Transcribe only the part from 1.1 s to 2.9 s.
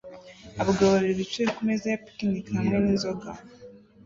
bicaye kumeza ya picnic hamwe